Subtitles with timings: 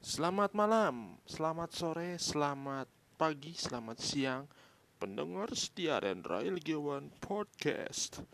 [0.00, 2.88] Selamat malam, selamat sore, selamat
[3.20, 4.48] pagi, selamat siang
[4.96, 8.24] Pendengar setia dan Rail Gewan Podcast.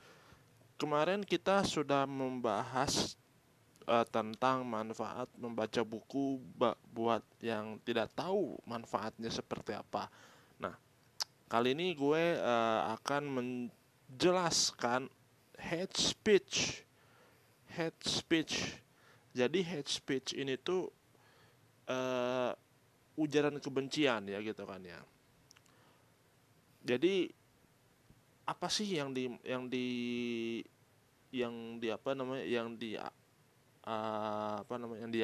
[0.78, 3.18] Kemarin kita sudah membahas
[3.82, 6.38] uh, tentang manfaat membaca buku
[6.94, 10.06] buat yang tidak tahu manfaatnya seperti apa.
[10.62, 10.78] Nah,
[11.50, 15.10] kali ini gue uh, akan menjelaskan
[15.58, 16.86] hate speech.
[17.74, 18.78] Hate speech.
[19.34, 20.94] Jadi hate speech ini tuh
[21.88, 22.52] uh,
[23.16, 25.00] ujaran kebencian ya gitu kan ya.
[26.86, 27.30] Jadi
[28.46, 29.86] apa sih yang di yang di
[31.34, 35.22] yang di apa namanya yang di uh, apa namanya yang di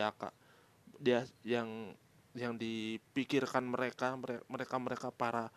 [0.99, 1.95] dia yang
[2.33, 5.53] yang dipikirkan mereka mereka mereka para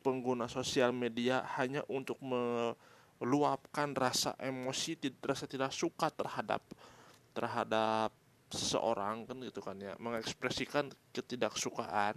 [0.00, 6.60] pengguna sosial media hanya untuk meluapkan rasa emosi rasa tidak suka terhadap
[7.34, 8.14] terhadap
[8.54, 12.16] seseorang kan gitu kan ya mengekspresikan ketidaksukaan.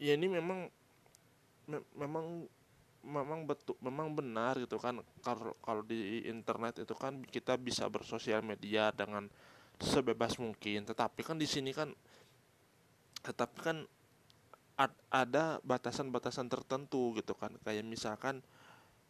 [0.00, 0.72] Ya ini memang
[1.68, 2.48] me memang
[3.04, 8.40] memang betul memang benar gitu kan kalau kalau di internet itu kan kita bisa bersosial
[8.40, 9.28] media dengan
[9.78, 10.88] sebebas mungkin.
[10.88, 11.92] Tetapi kan di sini kan
[13.22, 13.78] tetapi kan
[14.78, 17.52] ad, ada batasan-batasan tertentu gitu kan.
[17.66, 18.40] Kayak misalkan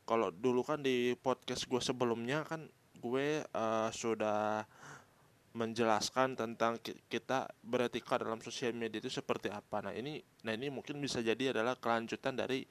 [0.09, 2.65] kalau dulu kan di podcast gue sebelumnya kan
[2.99, 4.65] gue uh, sudah
[5.59, 6.79] menjelaskan tentang
[7.11, 9.83] kita beretika dalam sosial media itu seperti apa.
[9.83, 12.63] Nah ini, nah ini mungkin bisa jadi adalah kelanjutan dari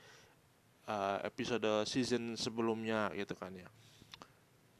[0.87, 3.67] uh, episode season sebelumnya gitu kan ya.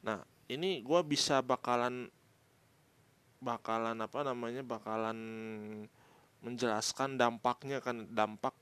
[0.08, 2.08] Nah ini gue bisa bakalan
[3.38, 5.18] bakalan apa namanya bakalan
[6.42, 8.56] menjelaskan dampaknya kan dampak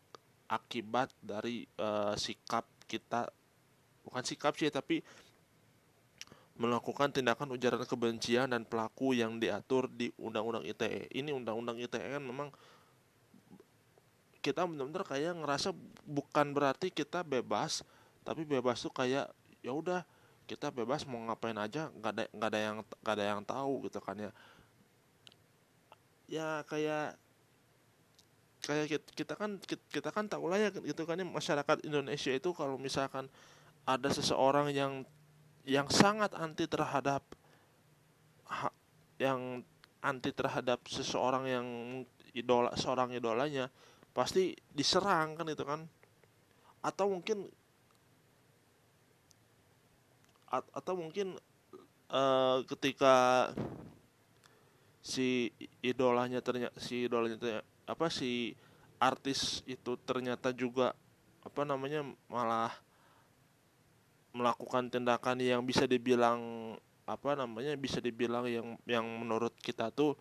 [0.51, 3.31] akibat dari uh, sikap kita
[4.07, 5.03] bukan sikap sih tapi
[6.57, 11.13] melakukan tindakan ujaran kebencian dan pelaku yang diatur di Undang-Undang ITE.
[11.13, 12.49] Ini Undang-Undang ITE kan memang
[14.41, 15.75] kita benar-benar kayak ngerasa
[16.07, 17.85] bukan berarti kita bebas,
[18.25, 19.29] tapi bebas tuh kayak
[19.61, 20.07] ya udah
[20.47, 23.99] kita bebas mau ngapain aja nggak ada nggak ada yang nggak ada yang tahu gitu
[23.99, 24.31] kan ya
[26.31, 27.19] ya kayak
[28.63, 29.59] kayak kita kan
[29.91, 33.27] kita kan tahu lah ya gitu kan ya masyarakat Indonesia itu kalau misalkan
[33.87, 35.07] ada seseorang yang
[35.67, 37.27] yang sangat anti terhadap
[38.47, 38.71] ha,
[39.19, 39.67] yang
[39.99, 41.67] anti terhadap seseorang yang
[42.31, 43.67] idola seorang idolanya
[44.15, 45.83] pasti diserang kan itu kan?
[46.81, 47.51] Atau mungkin
[50.55, 51.35] atau mungkin
[52.15, 53.51] uh, ketika
[55.03, 55.51] si
[55.83, 58.55] idolanya ternyata si idolanya ternyata, apa si
[59.03, 60.95] artis itu ternyata juga
[61.43, 62.73] apa namanya malah
[64.37, 66.73] melakukan tindakan yang bisa dibilang
[67.07, 70.13] apa namanya bisa dibilang yang yang menurut kita tuh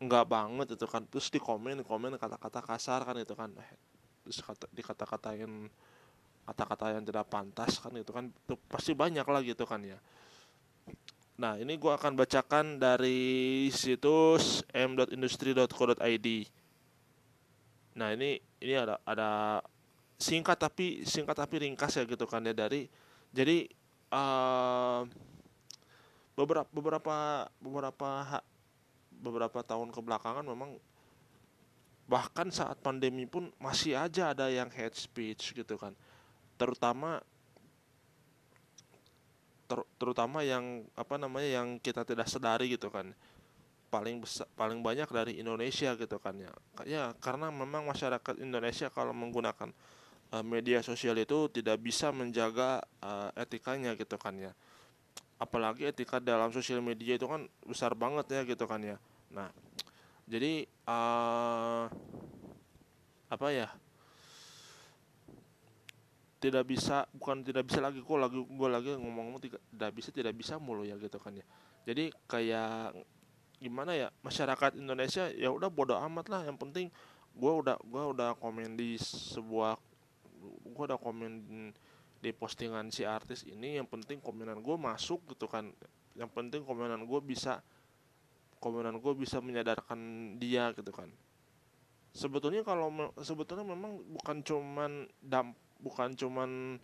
[0.00, 1.06] nggak banget itu kan.
[1.06, 3.54] Terus di komen komen kata-kata kasar kan itu kan.
[4.26, 5.70] Terus kata dikata-katain
[6.50, 8.26] kata-kata yang tidak pantas kan itu kan.
[8.32, 10.00] Itu pasti banyak lah gitu kan ya.
[11.40, 16.28] Nah ini gue akan bacakan dari situs m.industri.co.id
[17.90, 19.58] nah ini ini ada ada
[20.14, 22.52] singkat tapi singkat tapi ringkas ya gitu kan ya.
[22.52, 22.88] Dari
[23.30, 23.70] jadi
[24.10, 25.06] uh,
[26.34, 27.16] beberapa beberapa
[27.62, 28.10] beberapa
[29.20, 30.80] beberapa tahun kebelakangan memang
[32.10, 35.94] bahkan saat pandemi pun masih aja ada yang hate speech gitu kan.
[36.58, 37.22] Terutama
[39.70, 43.14] ter, terutama yang apa namanya yang kita tidak sadari gitu kan.
[43.94, 46.50] Paling besar paling banyak dari Indonesia gitu kan ya.
[46.82, 49.70] Ya karena memang masyarakat Indonesia kalau menggunakan
[50.30, 54.52] uh, media sosial itu tidak bisa menjaga uh, etikanya gitu kan ya.
[55.40, 58.96] Apalagi etika dalam sosial media itu kan besar banget ya gitu kan ya.
[59.34, 59.50] Nah
[60.30, 61.90] jadi uh,
[63.30, 63.68] apa ya?
[66.40, 70.34] Tidak bisa bukan tidak bisa lagi kok lagi gue lagi ngomong-ngomong tidak, tidak bisa tidak
[70.38, 71.44] bisa mulu ya gitu kan ya.
[71.84, 72.96] Jadi kayak
[73.60, 76.40] gimana ya masyarakat Indonesia ya udah bodoh amat lah.
[76.48, 76.86] Yang penting
[77.36, 79.76] gue udah gue udah komen di sebuah
[80.40, 81.32] gue udah komen
[82.20, 85.72] di postingan si artis ini yang penting komenan gue masuk gitu kan.
[86.16, 87.64] Yang penting komenan gue bisa
[88.60, 89.98] komenan gue bisa menyadarkan
[90.36, 91.08] dia gitu kan.
[92.12, 92.92] Sebetulnya kalau
[93.24, 96.76] sebetulnya memang bukan cuman dam bukan cuman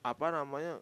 [0.00, 0.80] apa namanya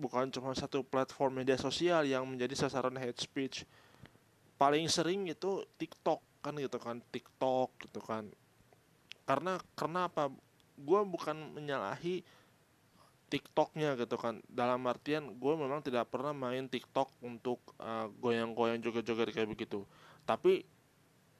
[0.00, 3.68] bukan cuma satu platform media sosial yang menjadi sasaran hate speech.
[4.56, 8.28] Paling sering itu TikTok kan gitu kan TikTok gitu kan
[9.24, 10.32] karena karena apa?
[10.74, 12.24] Gue bukan menyalahi
[13.32, 14.38] TikToknya gitu kan.
[14.46, 19.82] Dalam artian gue memang tidak pernah main TikTok untuk uh, goyang-goyang joget-joget kayak begitu.
[20.22, 20.62] Tapi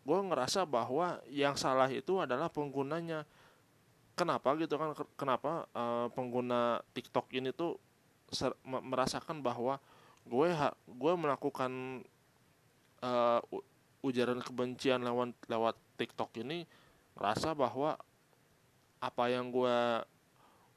[0.05, 3.23] gue ngerasa bahwa yang salah itu adalah penggunanya.
[4.15, 4.95] Kenapa gitu kan?
[5.19, 7.79] Kenapa uh, pengguna TikTok ini tuh
[8.65, 9.79] merasakan bahwa
[10.25, 10.49] gue
[10.89, 12.03] gue melakukan
[13.05, 13.41] uh,
[14.05, 16.65] ujaran kebencian lewat lewat TikTok ini
[17.15, 17.95] ngerasa bahwa
[18.99, 19.79] apa yang gue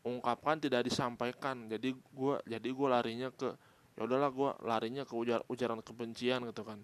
[0.06, 1.68] ungkapkan tidak disampaikan.
[1.68, 3.50] Jadi gue jadi gue larinya ke
[3.98, 6.80] ya udahlah gue larinya ke ujar ujaran kebencian gitu kan.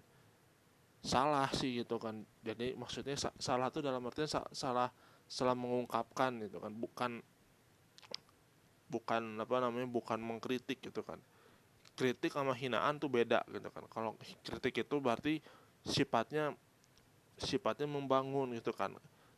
[1.04, 2.24] Salah sih gitu kan.
[2.42, 4.90] Jadi maksudnya sa salah tuh dalam artian sa salah
[5.28, 6.72] salah mengungkapkan gitu kan.
[6.74, 7.12] Bukan
[8.90, 11.20] bukan apa namanya bukan mengkritik gitu kan.
[11.94, 13.84] Kritik sama hinaan tuh beda gitu kan.
[13.86, 15.38] Kalau kritik itu berarti
[15.84, 16.56] sifatnya
[17.38, 18.94] sifatnya membangun gitu kan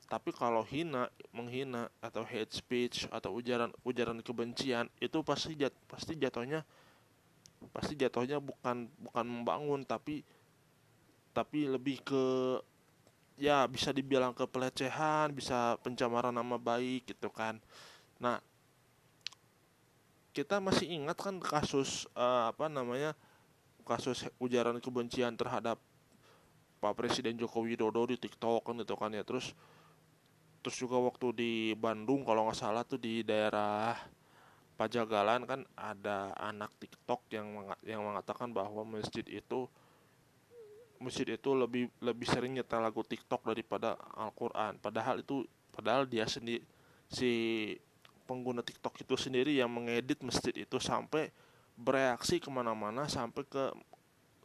[0.06, 6.14] tapi kalau hina menghina atau hate speech atau ujaran ujaran kebencian itu pasti jat, pasti
[6.14, 6.62] jatuhnya
[7.74, 10.22] pasti jatuhnya bukan bukan membangun tapi
[11.34, 12.24] tapi lebih ke
[13.36, 17.60] ya bisa dibilang ke pelecehan bisa pencemaran nama baik gitu kan.
[18.22, 18.40] Nah
[20.32, 23.12] kita masih ingat kan kasus uh, apa namanya
[23.82, 25.80] kasus ujaran kebencian terhadap
[26.76, 29.24] Pak Presiden Joko Widodo di TikTok kan gitu kan ya.
[29.24, 29.56] Terus
[30.66, 33.94] terus juga waktu di Bandung kalau nggak salah tuh di daerah
[34.76, 39.70] Pajagalan kan ada anak TikTok yang yang mengatakan bahwa masjid itu
[40.98, 44.76] masjid itu lebih lebih sering nyetel lagu TikTok daripada Al-Qur'an.
[44.76, 46.60] Padahal itu padahal dia sendiri
[47.08, 47.30] si
[48.26, 51.32] pengguna TikTok itu sendiri yang mengedit masjid itu sampai
[51.78, 53.70] bereaksi ke mana-mana sampai ke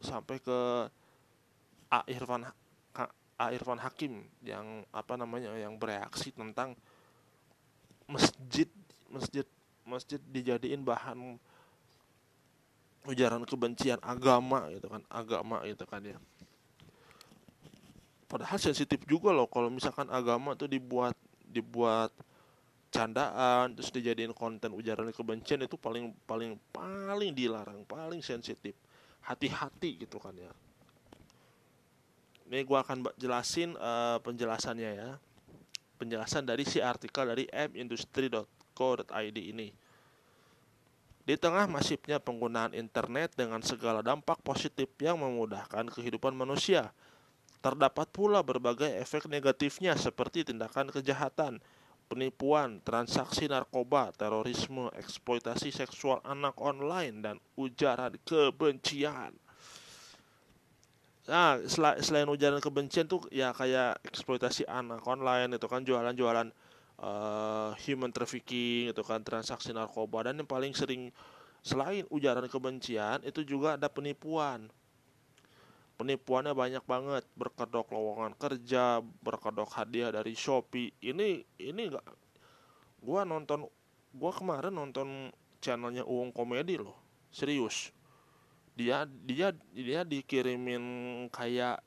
[0.00, 0.88] sampai ke
[1.92, 2.48] A Irfan.
[3.50, 6.78] Irfan Hakim yang apa namanya yang bereaksi tentang
[8.06, 8.68] masjid
[9.10, 9.46] masjid
[9.82, 11.40] masjid dijadiin bahan
[13.08, 16.18] ujaran kebencian agama gitu kan agama gitu kan ya.
[18.30, 22.14] Padahal sensitif juga loh kalau misalkan agama tuh dibuat dibuat
[22.92, 28.78] candaan terus dijadiin konten ujaran kebencian itu paling paling paling dilarang paling sensitif.
[29.22, 30.50] Hati-hati gitu kan ya
[32.52, 35.10] ini gue akan jelasin uh, penjelasannya ya
[35.96, 39.72] penjelasan dari si artikel dari mindustry.co.id ini
[41.22, 46.92] di tengah masifnya penggunaan internet dengan segala dampak positif yang memudahkan kehidupan manusia
[47.62, 51.62] terdapat pula berbagai efek negatifnya seperti tindakan kejahatan,
[52.10, 59.38] penipuan, transaksi narkoba, terorisme, eksploitasi seksual anak online, dan ujaran kebencian.
[61.22, 66.50] Nah, selain ujaran kebencian tuh ya kayak eksploitasi anak online itu kan jualan-jualan
[66.98, 71.14] uh, human trafficking itu kan transaksi narkoba dan yang paling sering
[71.62, 74.66] selain ujaran kebencian itu juga ada penipuan.
[75.94, 80.90] Penipuannya banyak banget, berkedok lowongan kerja, berkedok hadiah dari Shopee.
[80.98, 82.02] Ini ini enggak
[82.98, 83.70] gua nonton
[84.10, 85.30] gua kemarin nonton
[85.62, 86.98] channelnya Uung Komedi loh.
[87.30, 87.94] Serius
[88.72, 90.84] dia dia dia dikirimin
[91.28, 91.84] kayak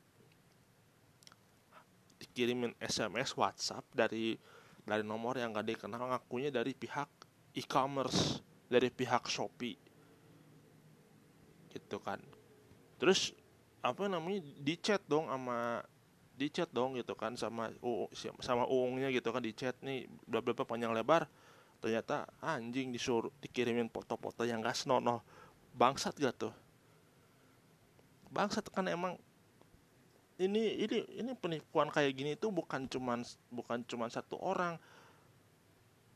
[2.21, 4.37] dikirimin SMS WhatsApp dari
[4.85, 7.09] dari nomor yang gak dikenal ngakunya dari pihak
[7.57, 9.77] e-commerce dari pihak Shopee.
[11.73, 12.21] Gitu kan.
[13.01, 13.33] Terus
[13.81, 15.81] apa namanya di chat dong sama
[16.35, 18.09] di chat dong gitu kan sama u
[18.42, 21.25] sama uungnya gitu kan di chat nih berapa panjang lebar.
[21.81, 25.25] Ternyata anjing disuruh dikirimin foto-foto yang gak senonoh.
[25.75, 26.54] Bangsat gak tuh
[28.35, 29.15] bangsat kan emang.
[30.35, 34.75] Ini ini ini penipuan kayak gini tuh bukan cuman bukan cuman satu orang.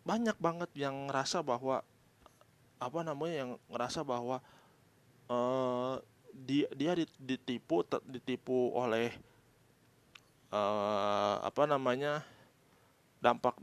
[0.03, 1.79] Banyak banget yang ngerasa bahwa
[2.79, 4.43] apa namanya yang ngerasa bahwa
[5.31, 6.03] uh,
[6.35, 9.15] dia dia ditipu ditipu oleh
[10.51, 12.23] uh, apa namanya
[13.23, 13.55] dampak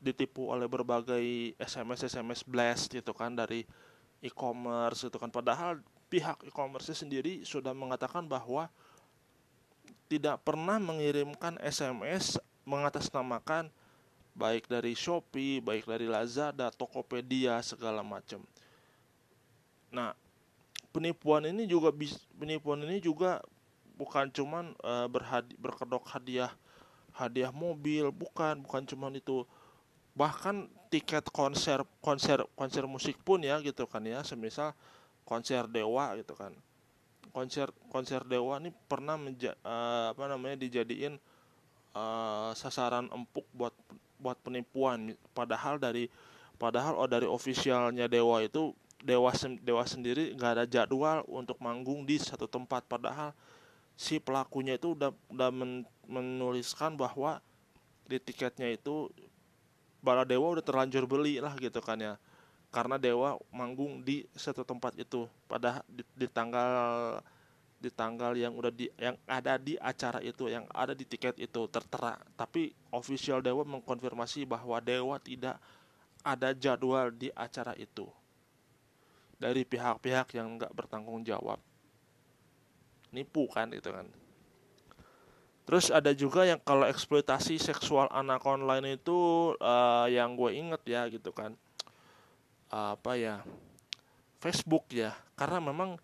[0.00, 3.64] ditipu oleh berbagai SMS SMS blast gitu kan dari
[4.20, 5.32] e-commerce itu kan.
[5.32, 5.80] Padahal
[6.14, 8.70] pihak e-commerce sendiri sudah mengatakan bahwa
[10.06, 13.66] tidak pernah mengirimkan SMS mengatasnamakan
[14.30, 18.46] baik dari Shopee, baik dari Lazada, Tokopedia segala macam.
[19.90, 20.14] Nah,
[20.94, 21.90] penipuan ini juga
[22.38, 23.42] penipuan ini juga
[23.98, 26.54] bukan cuman uh, berhadi, berkedok hadiah
[27.10, 29.42] hadiah mobil, bukan, bukan cuman itu.
[30.14, 34.70] Bahkan tiket konser konser konser musik pun ya gitu kan ya, semisal
[35.24, 36.52] konser dewa gitu kan.
[37.34, 41.18] Konser konser dewa ini pernah menja, uh, apa namanya dijadiin
[41.96, 43.74] uh, sasaran empuk buat
[44.20, 45.16] buat penipuan.
[45.34, 46.06] Padahal dari
[46.60, 48.70] padahal oh dari officialnya dewa itu
[49.02, 52.86] dewa dewa sendiri nggak ada jadwal untuk manggung di satu tempat.
[52.86, 53.34] Padahal
[53.98, 57.42] si pelakunya itu udah udah men, menuliskan bahwa
[58.04, 59.08] di tiketnya itu
[60.04, 62.14] bala dewa udah terlanjur beli lah gitu kan ya
[62.74, 65.30] karena dewa manggung di satu tempat itu.
[65.46, 66.74] Pada di, di tanggal
[67.78, 71.70] di tanggal yang udah di yang ada di acara itu yang ada di tiket itu
[71.70, 72.18] tertera.
[72.34, 75.62] Tapi official dewa mengkonfirmasi bahwa dewa tidak
[76.26, 78.10] ada jadwal di acara itu.
[79.38, 81.62] Dari pihak-pihak yang nggak bertanggung jawab.
[83.14, 84.10] Nipu kan itu kan.
[85.64, 91.06] Terus ada juga yang kalau eksploitasi seksual anak online itu uh, yang gue inget ya
[91.08, 91.56] gitu kan
[92.74, 93.46] apa ya
[94.42, 95.14] Facebook ya.
[95.38, 95.96] Karena memang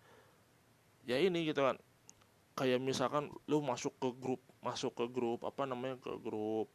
[1.03, 1.77] ya ini gitu kan.
[2.55, 6.69] Kayak misalkan lu masuk ke grup masuk ke grup apa namanya ke grup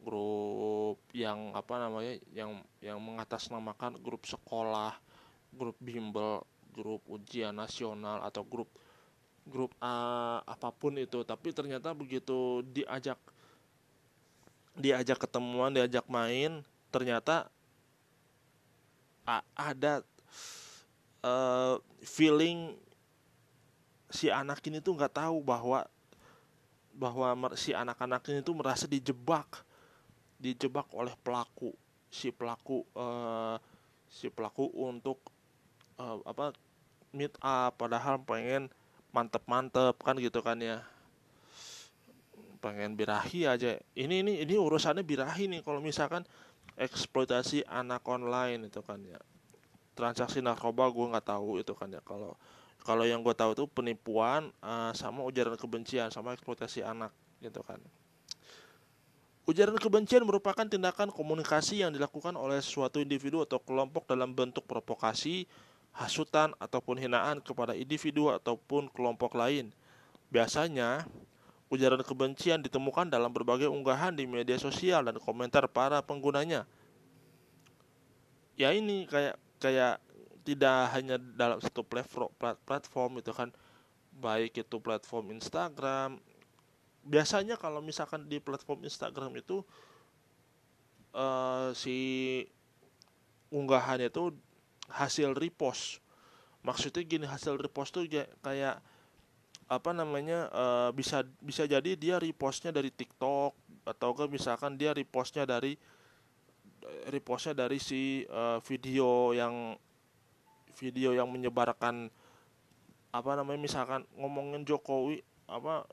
[0.00, 4.96] grup yang apa namanya yang yang mengatasnamakan grup sekolah
[5.52, 8.70] grup bimbel grup ujian nasional atau grup
[9.44, 11.22] grup uh, apa pun itu.
[11.26, 13.18] Tapi ternyata begitu diajak
[14.78, 16.62] diajak ketemuan diajak main
[16.94, 17.50] ternyata
[19.54, 20.02] ada
[21.24, 22.74] uh, feeling
[24.10, 25.86] si anak ini tuh nggak tahu bahwa
[26.90, 29.62] bahwa si anak-anak ini tuh merasa dijebak.
[30.40, 31.72] Dijebak oleh pelaku.
[32.10, 33.56] Si pelaku uh,
[34.10, 35.22] si pelaku untuk
[35.96, 36.52] uh, apa
[37.14, 37.78] meet up.
[37.78, 38.68] Padahal pengen
[39.14, 40.82] mantep-mantep kan gitu kan ya.
[42.60, 43.78] Pengen birahi aja.
[43.94, 45.60] Ini ini ini urusannya birahi nih.
[45.62, 46.26] Kalau misalkan
[46.80, 49.20] eksploitasi anak online itu kan ya.
[49.92, 52.00] Transaksi narkoba gue nggak tahu itu kan ya.
[52.00, 52.40] Kalau
[52.80, 57.12] kalau yang gue tahu itu penipuan uh, sama ujaran kebencian sama eksploitasi anak
[57.44, 57.76] gitu kan.
[59.44, 65.44] Ujaran kebencian merupakan tindakan komunikasi yang dilakukan oleh suatu individu atau kelompok dalam bentuk provokasi
[65.90, 69.74] hasutan ataupun hinaan kepada individu ataupun kelompok lain.
[70.30, 71.04] Biasanya
[71.70, 76.66] ujaran kebencian ditemukan dalam berbagai unggahan di media sosial dan komentar para penggunanya.
[78.58, 80.02] Ya ini kayak kayak
[80.42, 81.86] tidak hanya dalam satu
[82.66, 83.54] platform itu kan.
[84.20, 86.18] Baik itu platform Instagram.
[87.06, 89.64] Biasanya kalau misalkan di platform Instagram itu
[91.14, 92.42] uh, si
[93.54, 94.34] unggahan itu
[94.90, 96.02] hasil repost.
[96.66, 98.04] Maksudnya gini hasil repost tuh
[98.42, 98.82] kayak
[99.70, 103.54] apa namanya uh, bisa bisa jadi dia repostnya dari TikTok
[103.86, 105.78] atau kan misalkan dia repostnya dari
[107.06, 109.78] repostnya dari si uh, video yang
[110.74, 112.10] video yang menyebarkan
[113.14, 115.86] apa namanya misalkan ngomongin Jokowi apa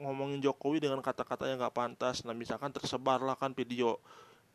[0.00, 2.24] ngomongin Jokowi dengan kata-kata yang nggak pantas.
[2.24, 4.00] Nah misalkan tersebarlah kan video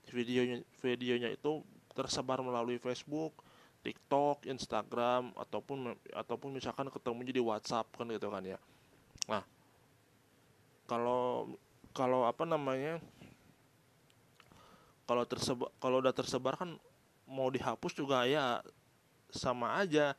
[0.09, 1.61] videonya videonya itu
[1.93, 3.37] tersebar melalui Facebook
[3.86, 8.60] TikTok Instagram ataupun ataupun misalkan ketemu di WhatsApp kan gitu kan ya.
[9.29, 9.43] Nah
[10.88, 11.55] kalau
[11.91, 13.01] kalau apa namanya
[15.07, 16.75] kalau tersebar kalau udah tersebar kan
[17.27, 18.60] mau dihapus juga ya
[19.31, 20.15] sama aja.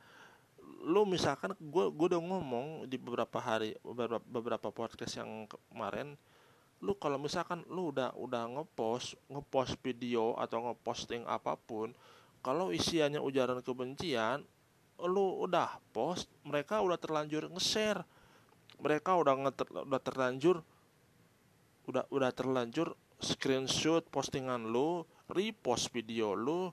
[0.85, 6.15] Lu misalkan gue gue udah ngomong di beberapa hari beberapa beberapa podcast yang kemarin
[6.79, 11.91] lu kalau misalkan lu udah udah ngepost ngepost video atau ngeposting apa pun
[12.39, 14.47] kalau isiannya ujaran kebencian
[14.99, 18.03] lu udah post mereka udah terlanjur nge-share.
[18.79, 20.63] Mereka udah ngeter, udah terlanjur
[21.87, 26.71] udah udah terlanjur screenshot postingan lu repost video lu.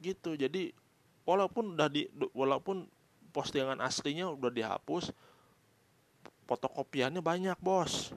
[0.00, 0.72] Gitu jadi
[1.24, 2.84] walaupun udah di walaupun
[3.32, 5.12] postingan aslinya udah dihapus
[6.44, 8.12] fotokopiannya banyak bos.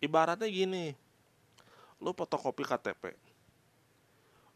[0.00, 0.96] Ibaratnya gini
[2.00, 3.29] lu fotokopi KTP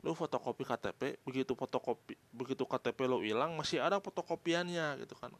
[0.05, 5.33] lu fotokopi KTP begitu fotokopi begitu KTP lo hilang masih ada fotokopiannya gitu kan.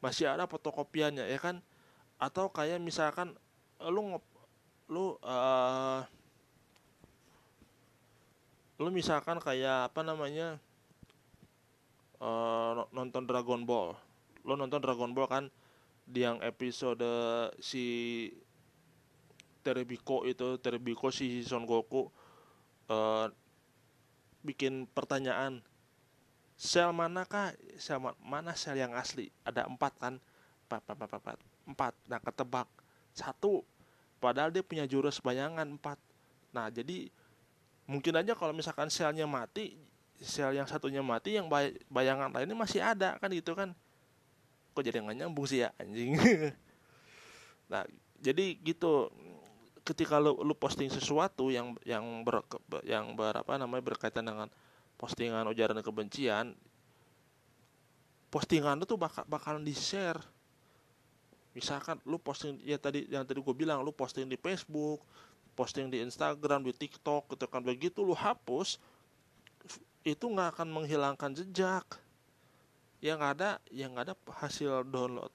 [0.00, 1.60] Masih ada fotokopiannya ya kan?
[2.16, 3.36] Atau kayak misalkan
[3.84, 4.16] lu
[4.88, 6.00] lu uh,
[8.80, 10.56] lu misalkan kayak apa namanya
[12.24, 13.92] uh, nonton Dragon Ball.
[14.48, 15.44] Lu nonton Dragon Ball kan
[16.08, 17.04] di yang episode
[17.60, 17.84] si
[19.60, 22.08] Terebiko itu Terebiko si Son Goku
[22.88, 23.28] uh,
[24.44, 25.64] bikin pertanyaan
[26.54, 27.56] sel manakah?
[27.80, 29.32] Sel mana sel yang asli?
[29.42, 30.14] Ada empat kan?
[30.68, 31.92] Empat empat empat empat, empat.
[32.06, 32.68] nah ketebak.
[33.16, 33.64] Satu
[34.20, 35.98] padahal dia punya jurus bayangan empat.
[36.52, 37.08] Nah jadi
[37.88, 39.76] mungkin aja kalau misalkan selnya mati
[40.22, 41.50] sel yang satunya mati yang
[41.90, 43.72] bayangan lainnya masih ada kan gitu kan?
[44.76, 46.14] Kok jadi nggak nyambung sih ya anjing?
[47.64, 47.80] Nah
[48.20, 49.08] jadi gitu
[49.84, 52.40] ketika lu, lu posting sesuatu yang yang ber,
[52.88, 54.48] yang berapa namanya berkaitan dengan
[54.96, 56.56] postingan ujaran kebencian
[58.32, 60.18] postingan lu tuh bakal bakalan di share
[61.54, 65.04] misalkan lu posting ya tadi yang tadi gue bilang lu posting di Facebook
[65.54, 67.62] posting di Instagram di TikTok gitu kan.
[67.62, 68.82] Begitu lu hapus
[70.04, 71.86] itu nggak akan menghilangkan jejak.
[72.98, 75.30] Yang ada yang ada hasil download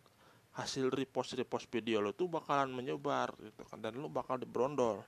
[0.60, 3.80] hasil repost repost video lo tuh bakalan menyebar gitu kan.
[3.80, 5.02] Dan lo bakal dibrondol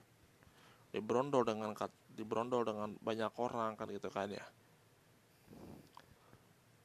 [0.92, 1.72] dibrondol dengan
[2.12, 4.44] dibrondol dengan banyak orang kan gitu kan ya.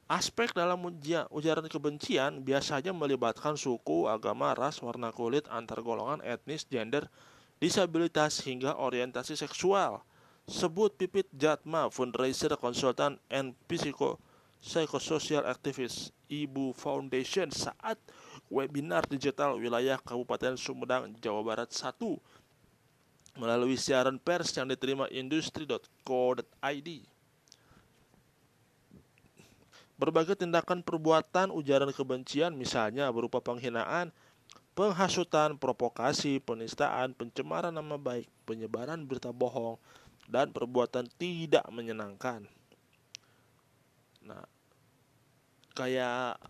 [0.07, 6.63] Aspek dalam ujian, ujaran kebencian biasanya melibatkan suku, agama, ras, warna kulit, antar golongan, etnis,
[6.63, 7.11] gender,
[7.59, 9.99] disabilitas, hingga orientasi seksual.
[10.47, 14.15] Sebut Pipit Jatma, fundraiser, konsultan, and psycho,
[14.63, 17.99] psychosocial activist, Ibu Foundation saat
[18.51, 21.97] webinar digital wilayah Kabupaten Sumedang, Jawa Barat 1
[23.37, 26.89] melalui siaran pers yang diterima industri.co.id.
[29.97, 34.13] Berbagai tindakan perbuatan ujaran kebencian misalnya berupa penghinaan,
[34.77, 39.81] penghasutan, provokasi, penistaan, pencemaran nama baik, penyebaran berita bohong,
[40.29, 42.45] dan perbuatan tidak menyenangkan.
[44.21, 44.45] Nah,
[45.77, 46.41] kayak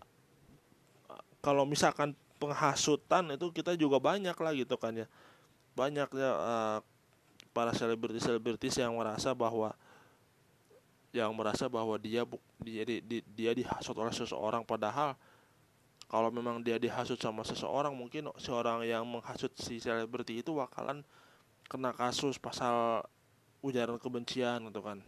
[1.44, 5.06] kalau misalkan penghasutan itu kita juga banyak lah gitu kan ya.
[5.76, 6.78] Banyak ya uh,
[7.52, 9.76] para selebritis selebritis yang merasa bahwa
[11.12, 12.24] yang merasa bahwa dia
[12.64, 14.64] dia di, di, dia dihasut oleh seseorang.
[14.64, 15.12] Padahal
[16.08, 21.04] kalau memang dia dihasut sama seseorang mungkin seorang yang menghasut si selebriti itu bakalan
[21.68, 23.04] kena kasus pasal
[23.60, 25.04] ujaran kebencian gitu kan.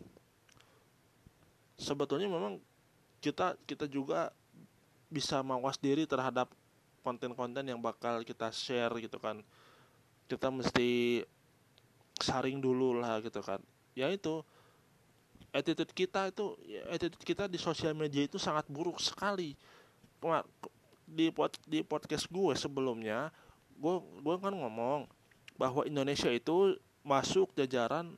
[1.81, 2.61] Sebetulnya memang
[3.21, 4.33] kita kita juga
[5.13, 6.49] bisa mawas diri terhadap
[7.05, 9.45] konten-konten yang bakal kita share gitu kan.
[10.29, 11.21] Kita mesti
[12.21, 13.61] saring dulu lah gitu kan.
[13.97, 14.41] Ya itu
[15.51, 16.55] attitude kita itu
[16.89, 19.57] attitude kita di sosial media itu sangat buruk sekali.
[21.11, 23.35] Di pod, di podcast gue sebelumnya
[23.81, 25.09] gue gue kan ngomong
[25.57, 28.13] bahwa Indonesia itu masuk jajaran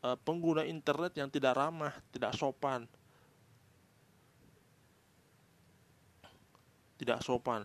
[0.00, 2.88] uh, pengguna internet yang tidak ramah tidak sopan
[6.96, 7.64] tidak sopan.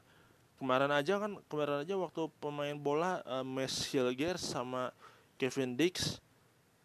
[0.62, 4.94] Kemarin aja kan kemarin aja waktu pemain bola uh, Mes Hilger sama
[5.41, 6.22] Kevin Dix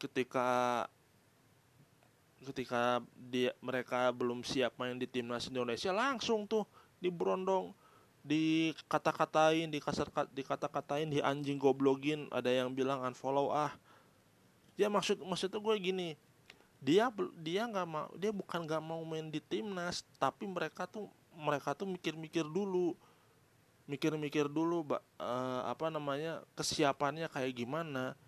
[0.01, 0.85] ketika
[2.41, 6.65] ketika dia mereka belum siap main di timnas Indonesia langsung tuh
[7.03, 7.75] diberondong
[8.27, 13.73] dikata-katain dikasar dikata-katain di anjing goblogin ada yang bilang unfollow ah.
[14.77, 16.09] Ya maksud maksudnya gue gini
[16.83, 17.09] dia
[17.41, 21.87] dia nggak mau dia bukan nggak mau main di timnas tapi mereka tuh mereka tuh
[21.87, 22.96] mikir-mikir dulu.
[23.87, 24.99] Mikir-mikir dulu uh,
[25.62, 28.18] apa namanya kesiapannya kayak gimana.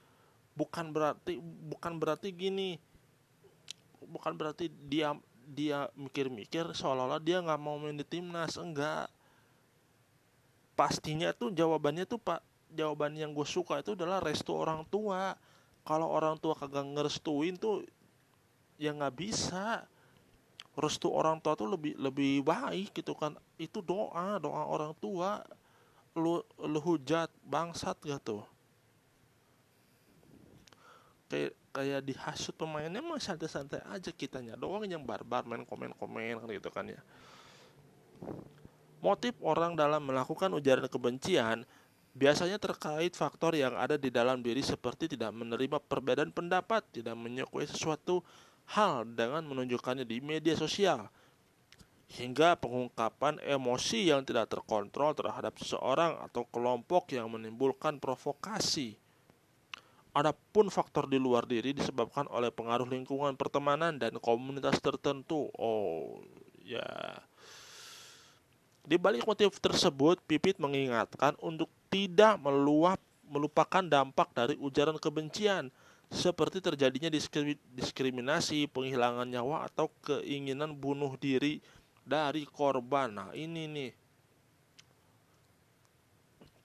[0.54, 2.78] Bukan berarti bukan berarti gini.
[4.06, 5.16] Bukan berarti dia
[5.48, 9.10] dia mikir-mikir seolah-olah dia nggak mau main di timnas enggak.
[10.78, 12.38] Pastinya tuh jawabannya tuh pak
[12.70, 15.34] jawaban yang gue suka itu adalah restu orang tua.
[15.82, 17.82] Kalau orang tua kagak ngerestuin tuh
[18.78, 19.88] ya nggak bisa
[20.78, 23.34] restu orang tua tuh lebih lebih baik gitu kan.
[23.58, 25.42] Itu doa doa orang tua.
[26.14, 28.46] Lu lu hujat bangsat gitu.
[31.28, 36.88] Kayak kayak dihasut pemainnya mah santai-santai aja kitanya doang yang barbar main komen-komen gitu kan
[36.88, 37.02] ya.
[38.98, 41.62] Motif orang dalam melakukan ujaran kebencian
[42.18, 47.70] biasanya terkait faktor yang ada di dalam diri seperti tidak menerima perbedaan pendapat, tidak menyukai
[47.70, 48.26] sesuatu
[48.76, 51.08] hal dengan menunjukkannya di media sosial
[52.08, 58.96] hingga pengungkapan emosi yang tidak terkontrol terhadap seseorang atau kelompok yang menimbulkan provokasi.
[60.16, 65.52] Adapun faktor di luar diri disebabkan oleh pengaruh lingkungan pertemanan dan komunitas tertentu.
[65.54, 66.24] Oh,
[66.64, 66.88] ya.
[68.88, 72.96] Di balik motif tersebut, Pipit mengingatkan untuk tidak meluap
[73.28, 75.68] melupakan dampak dari ujaran kebencian
[76.08, 77.12] seperti terjadinya
[77.76, 81.60] diskriminasi, penghilangan nyawa atau keinginan bunuh diri
[82.08, 83.12] dari korban.
[83.12, 83.92] Nah, ini nih.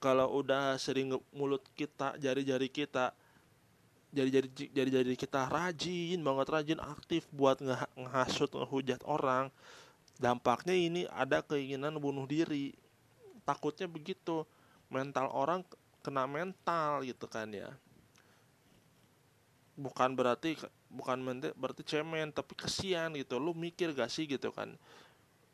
[0.00, 3.12] Kalau udah sering mulut kita, jari-jari kita
[4.14, 7.58] jari-jari jari-jari kita rajin banget rajin aktif buat
[7.98, 9.50] ngehasut ngehujat orang
[10.22, 12.78] dampaknya ini ada keinginan bunuh diri
[13.42, 14.46] takutnya begitu
[14.86, 15.66] mental orang
[16.06, 17.74] kena mental gitu kan ya
[19.74, 20.54] bukan berarti
[20.90, 21.22] bukan
[21.58, 23.42] berarti cemen tapi kesian gitu.
[23.42, 24.74] Lu mikir gak sih gitu kan?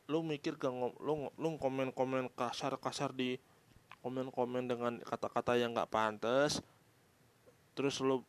[0.09, 3.41] Lu mikir gak lu lu komen komen kasar kasar di
[4.01, 6.65] komen komen dengan kata kata yang gak pantas
[7.75, 8.21] terus lu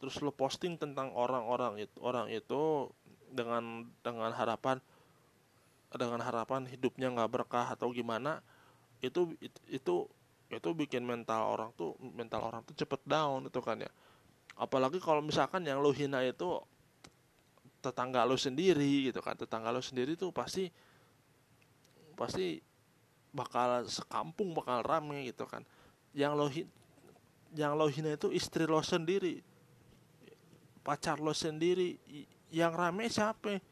[0.00, 2.88] terus lu posting tentang orang-orang itu orang itu
[3.30, 4.80] dengan dengan harapan
[5.90, 8.40] dengan harapan hidupnya nggak berkah atau gimana
[9.02, 9.34] itu
[9.68, 10.06] itu
[10.50, 13.90] itu bikin mental orang tuh mental orang tuh cepet down itu kan ya
[14.58, 16.62] apalagi kalau misalkan yang lo hina itu
[17.80, 19.34] tetangga lo sendiri gitu kan.
[19.36, 20.68] Tetangga lo sendiri tuh pasti
[22.18, 22.60] pasti
[23.30, 25.64] bakal sekampung bakal rame gitu kan.
[26.12, 26.46] Yang lo
[27.56, 29.42] yang lo hina itu istri lo sendiri
[30.82, 32.00] pacar lo sendiri.
[32.50, 33.62] Yang rame siapa?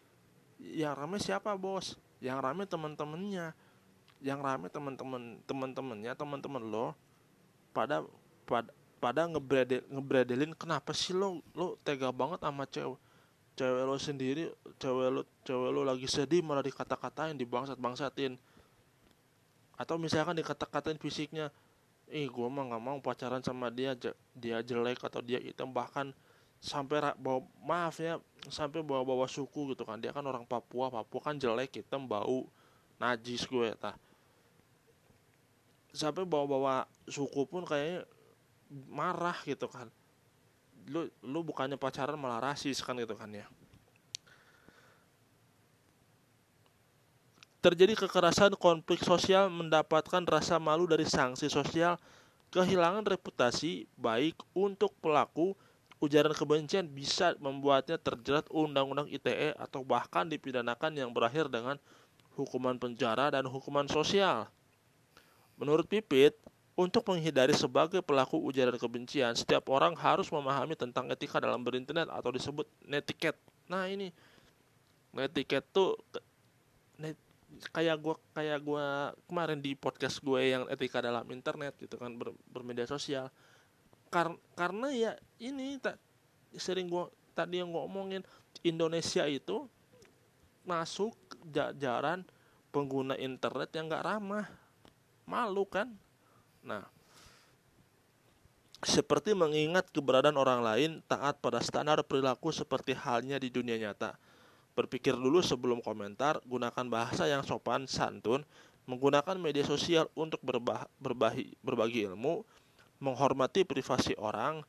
[0.61, 1.99] Yang rame siapa bos?
[2.23, 3.55] Yang rame teman-temannya
[4.19, 6.95] yang rame teman-teman teman-temannya teman-teman lo.
[7.75, 8.03] Pada
[8.47, 13.01] pada pada ngebredel ngebredelin kenapa sih lo lo tega banget sama cewek
[13.55, 14.45] cewek lo sendiri
[14.83, 18.35] cewek lo cewek lo lagi sedih malah dikata-katain dibangsat bangsatin
[19.79, 21.55] atau misalkan dikata-katain fisiknya
[22.11, 23.93] ih gue mah nggak mau pacaran sama dia
[24.33, 25.71] dia jelek atau dia hitam.
[25.71, 26.13] Bahkan
[26.59, 28.19] sampai bawa maaf ya
[28.51, 30.01] sampai bawa-bawa suku gitu kan.
[30.01, 32.49] Dia kan orang Papua Papua kan jelek hitam bau
[32.99, 33.95] najis gue tah.
[35.93, 38.05] Sampai bawa-bawa suku pun kayaknya
[38.71, 39.89] marah gitu kan
[40.89, 43.45] lu lu bukannya pacaran malah rasis kan gitu kan ya
[47.59, 51.99] terjadi kekerasan konflik sosial mendapatkan rasa malu dari sanksi sosial
[52.49, 55.53] kehilangan reputasi baik untuk pelaku
[55.99, 61.77] ujaran kebencian bisa membuatnya terjerat undang-undang ITE atau bahkan dipidanakan yang berakhir dengan
[62.39, 64.47] hukuman penjara dan hukuman sosial.
[65.59, 66.39] Menurut Pipit,
[66.79, 72.31] untuk menghindari sebagai pelaku ujaran kebencian, setiap orang harus memahami tentang etika dalam berinternet atau
[72.31, 73.35] disebut netiket.
[73.67, 74.15] Nah ini
[75.11, 75.99] netiket tuh
[77.03, 77.19] net,
[77.75, 82.31] kayak gua kayak gua kemarin di podcast gue yang etika dalam internet gitu kan ber,
[82.47, 83.27] bermedia sosial.
[84.07, 85.13] Kar, karena ya
[85.43, 85.99] ini tak
[86.55, 88.23] sering gua tadi yang gua omongin
[88.63, 89.67] Indonesia itu
[90.63, 92.23] masuk jajaran
[92.71, 94.47] pengguna internet yang gak ramah
[95.27, 95.91] malu kan
[96.69, 96.85] nah.
[98.79, 104.15] Seperti mengingat keberadaan orang lain taat pada standar perilaku seperti halnya di dunia nyata.
[104.79, 108.47] Berpikir dulu sebelum komentar gunakan bahasa yang sopan santun
[108.87, 112.47] menggunakan media sosial untuk berbah berbagi, berbagi ilmu
[113.03, 114.63] menghormati privasi orang.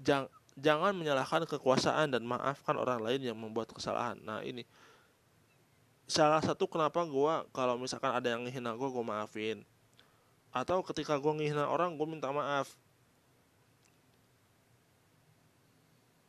[0.00, 4.16] Jang, jangan menyalahkan kekuasaan dan maafkan orang lain yang membuat kesalahan.
[4.24, 4.64] Nah ini.
[6.08, 9.60] Salah satu kenapa gue kalau misalkan ada yang ngehina gue gue maafin
[10.62, 12.74] atau ketika gue ngehina orang gue minta maaf.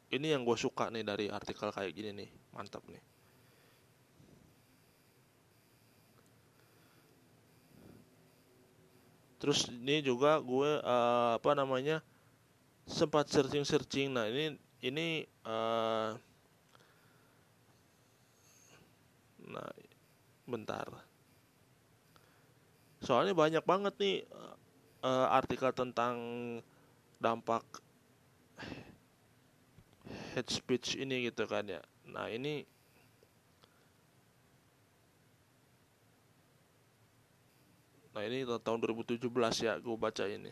[0.10, 2.30] Ini yang gue suka nih dari artikel kayak gini nih.
[2.54, 3.02] Mantap nih.
[9.40, 12.04] Terus ini juga gue uh, apa namanya
[12.90, 16.18] sempat searching searching nah ini ini uh,
[19.50, 19.74] Nah,
[20.46, 21.09] bentar.
[23.00, 24.18] Soalnya banyak banget nih
[25.04, 26.16] uh, artikel tentang
[27.20, 27.64] dampak
[30.36, 31.82] hate speech ini gitu kan ya.
[32.10, 32.64] Nah, ini
[38.10, 39.32] Nah, ini tahun 2017
[39.64, 40.52] ya gue baca ini.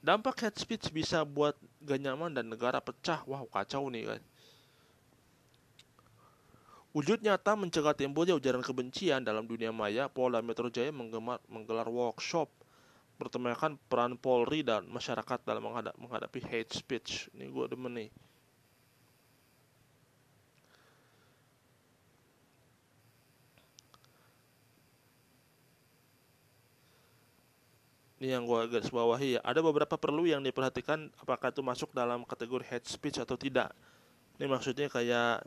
[0.00, 1.52] Dampak hate speech bisa buat
[1.84, 3.20] gak nyaman dan negara pecah.
[3.28, 4.22] Wow, kacau nih kan.
[6.92, 12.52] Wujud nyata mencegah timbulnya ujaran kebencian dalam dunia maya, Polda Metro Jaya menggemar, menggelar workshop
[13.16, 17.32] bertemakan peran Polri dan masyarakat dalam menghadap, menghadapi hate speech.
[17.32, 18.10] Ini gue demen nih.
[28.20, 29.40] Ini yang gue garis bawahi ya.
[29.42, 33.72] Ada beberapa perlu yang diperhatikan apakah itu masuk dalam kategori hate speech atau tidak.
[34.38, 35.42] Ini maksudnya kayak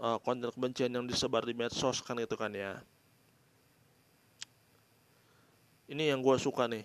[0.00, 2.80] uh, konten kebencian yang disebar di medsos kan gitu kan ya.
[5.86, 6.82] Ini yang gue suka nih.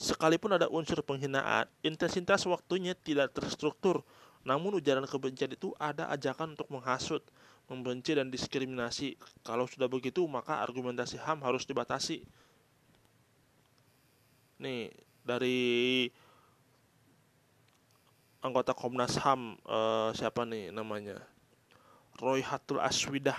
[0.00, 4.00] Sekalipun ada unsur penghinaan intensitas waktunya tidak terstruktur.
[4.40, 7.20] Namun ujaran kebencian itu ada ajakan untuk menghasut
[7.68, 9.20] membenci dan diskriminasi.
[9.44, 12.24] Kalau sudah begitu maka argumentasi HAM harus dibatasi.
[14.58, 14.90] Nih
[15.22, 16.08] dari
[18.40, 21.20] anggota Komnas HAM uh, siapa nih namanya?
[22.20, 23.36] Roy Hatul Aswidah.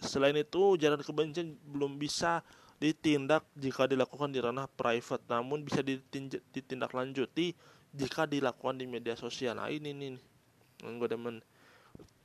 [0.00, 2.40] Selain itu jalan kebencian belum bisa
[2.80, 7.52] ditindak jika dilakukan di ranah private namun bisa ditindaklanjuti
[7.92, 9.60] jika dilakukan di media sosial.
[9.60, 10.16] Nah ini nih
[10.80, 11.44] gue demen.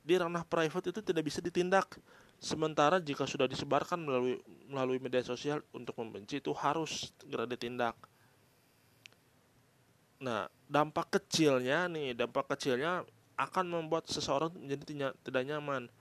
[0.00, 2.00] Di ranah private itu tidak bisa ditindak.
[2.40, 7.96] Sementara jika sudah disebarkan melalui melalui media sosial untuk membenci itu harus segera ditindak.
[10.22, 13.04] Nah, dampak kecilnya nih, dampak kecilnya
[13.36, 15.92] akan membuat seseorang menjadi tidak nyaman.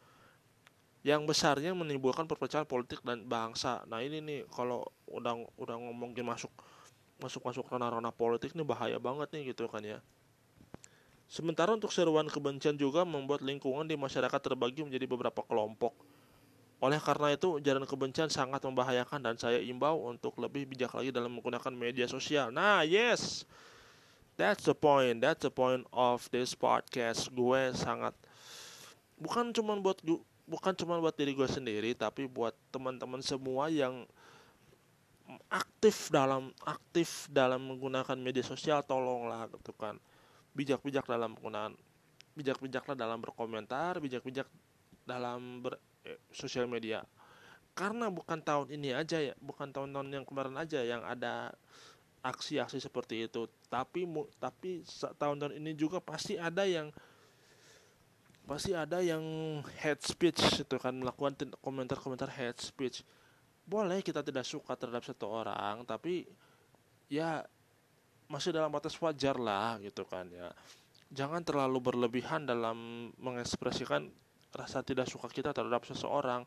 [1.06, 3.86] Yang besarnya menimbulkan perpecahan politik dan bangsa.
[3.86, 6.49] Nah, ini nih kalau udah udah ngomongin masuk
[7.21, 9.99] masuk masuk ranah-ranah politik nih bahaya banget nih gitu kan ya.
[11.30, 15.93] Sementara untuk seruan kebencian juga membuat lingkungan di masyarakat terbagi menjadi beberapa kelompok
[16.84, 21.32] oleh karena itu, ujaran kebencian sangat membahayakan dan saya imbau untuk lebih bijak lagi dalam
[21.32, 22.51] menggunakan media sosial.
[22.51, 23.47] Nah, yes.
[24.36, 25.24] That's the point.
[25.24, 27.32] That's the point of this podcast.
[27.32, 28.12] Gue sangat
[29.15, 34.06] bukan cuma buat gue bukan cuma buat diri gue sendiri tapi buat teman-teman semua yang
[35.50, 39.98] aktif dalam aktif dalam menggunakan media sosial tolonglah gitu kan
[40.54, 41.74] bijak-bijak dalam penggunaan
[42.38, 44.45] bijak-bijaklah dalam berkomentar bijak-bijak
[45.08, 47.02] dalam ber, eh, sosial media
[47.74, 51.52] karena bukan tahun ini aja ya bukan tahun-tahun yang kemarin aja yang ada
[52.25, 53.45] aksi-aksi seperti itu.
[53.69, 54.09] Tapi
[54.41, 54.81] tapi
[55.21, 56.89] tahun-tahun ini juga pasti ada yang
[58.45, 59.21] pasti ada yang
[59.81, 63.05] head speech itu kan melakukan komentar-komentar head speech.
[63.65, 66.25] Boleh kita tidak suka terhadap satu orang tapi
[67.09, 67.45] ya
[68.25, 70.49] masih dalam batas wajar lah gitu kan ya.
[71.13, 74.09] Jangan terlalu berlebihan dalam mengekspresikan
[74.49, 76.41] rasa tidak suka kita terhadap seseorang.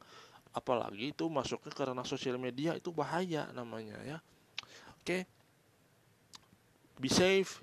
[0.51, 4.19] Apalagi itu masuknya ke ranah sosial media itu bahaya namanya ya.
[4.99, 5.38] Oke okay.
[7.01, 7.63] Be safe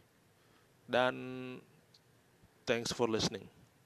[0.90, 1.60] dan
[2.66, 3.50] thanks for listening